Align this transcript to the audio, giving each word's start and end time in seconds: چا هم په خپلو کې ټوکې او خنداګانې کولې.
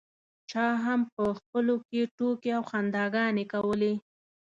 چا 0.49 0.65
هم 0.85 1.01
په 1.13 1.23
خپلو 1.39 1.75
کې 1.87 2.01
ټوکې 2.17 2.49
او 2.57 2.63
خنداګانې 2.71 3.45
کولې. 3.53 3.93